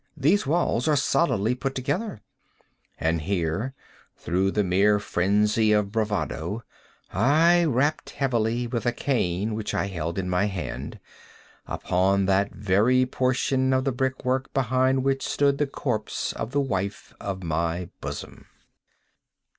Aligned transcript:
—these 0.17 0.47
walls 0.47 0.87
are 0.87 0.95
solidly 0.95 1.53
put 1.53 1.75
together;" 1.75 2.21
and 2.99 3.21
here, 3.21 3.75
through 4.17 4.49
the 4.49 4.63
mere 4.63 4.97
phrenzy 4.97 5.71
of 5.71 5.91
bravado, 5.91 6.63
I 7.13 7.65
rapped 7.65 8.09
heavily, 8.09 8.65
with 8.65 8.87
a 8.87 8.93
cane 8.93 9.53
which 9.53 9.75
I 9.75 9.85
held 9.85 10.17
in 10.17 10.27
my 10.27 10.45
hand, 10.45 10.99
upon 11.67 12.25
that 12.25 12.51
very 12.51 13.05
portion 13.05 13.73
of 13.73 13.83
the 13.83 13.91
brick 13.91 14.25
work 14.25 14.51
behind 14.55 15.03
which 15.03 15.21
stood 15.27 15.59
the 15.59 15.67
corpse 15.67 16.33
of 16.33 16.49
the 16.49 16.61
wife 16.61 17.13
of 17.21 17.43
my 17.43 17.89
bosom. 18.01 18.47